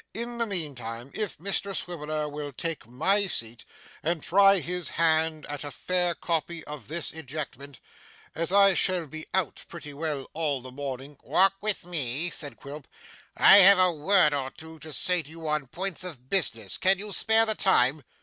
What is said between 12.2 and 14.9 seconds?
said Quilp. 'I have a word or two